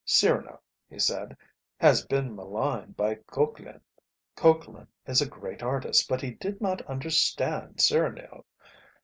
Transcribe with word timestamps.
"Cyrano," 0.03 0.59
he 0.89 0.97
said, 0.97 1.37
"has 1.77 2.07
been 2.07 2.35
maligned 2.35 2.97
by 2.97 3.13
Coquelin. 3.27 3.81
Coquelin 4.35 4.87
is 5.05 5.21
a 5.21 5.29
great 5.29 5.61
artist, 5.61 6.09
but 6.09 6.21
he 6.23 6.31
did 6.31 6.59
not 6.59 6.81
understand 6.87 7.79
Cyrano. 7.79 8.43